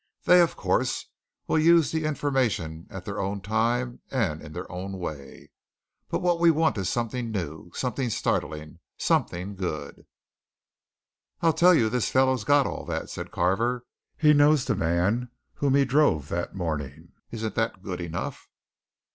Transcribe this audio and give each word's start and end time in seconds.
They, 0.23 0.41
of 0.41 0.55
course, 0.55 1.09
will 1.45 1.59
use 1.59 1.91
the 1.91 2.05
information 2.05 2.87
at 2.89 3.05
their 3.05 3.19
own 3.19 3.39
time 3.39 4.01
and 4.09 4.41
in 4.41 4.51
their 4.51 4.65
own 4.71 4.93
way. 4.97 5.51
But 6.09 6.23
what 6.23 6.39
we 6.39 6.49
want 6.49 6.79
is 6.79 6.89
something 6.89 7.29
new 7.31 7.69
something 7.75 8.09
startling 8.09 8.79
something 8.97 9.55
good!" 9.55 10.07
"I 11.41 11.51
tell 11.51 11.75
you 11.75 11.87
the 11.87 12.01
fellow's 12.01 12.43
got 12.43 12.65
all 12.65 12.83
that," 12.85 13.11
said 13.11 13.29
Carver. 13.29 13.85
"He 14.17 14.33
knows 14.33 14.65
the 14.65 14.73
man 14.73 15.29
whom 15.53 15.75
he 15.75 15.85
drove 15.85 16.29
that 16.29 16.55
morning. 16.55 17.09
Isn't 17.29 17.53
that 17.53 17.83
good 17.83 18.01
enough?" 18.01 18.47